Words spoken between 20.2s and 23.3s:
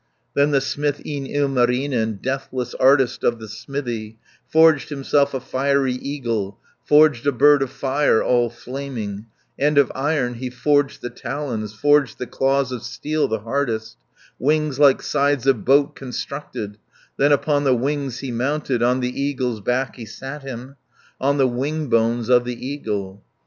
him, On the wing bones of the eagle.